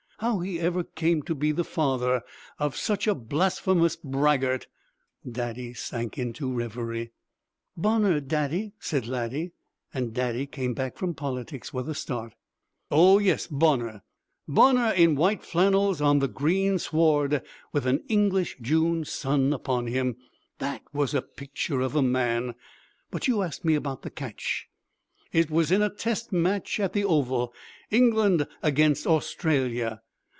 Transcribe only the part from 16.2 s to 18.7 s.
green sward with an English